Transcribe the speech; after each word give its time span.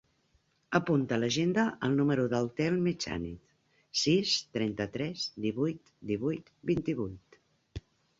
Apunta 0.77 1.17
a 1.17 1.21
l'agenda 1.23 1.65
el 1.87 1.91
número 1.99 2.23
del 2.31 2.49
Telm 2.59 2.87
Echaniz: 2.91 3.51
sis, 4.05 4.33
trenta-tres, 4.55 5.27
divuit, 5.45 5.93
divuit, 6.13 6.49
vint-i-vuit. 6.71 7.39